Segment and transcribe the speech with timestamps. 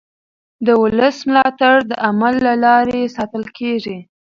[0.65, 3.97] د ولس ملاتړ د عمل له لارې ساتل کېږي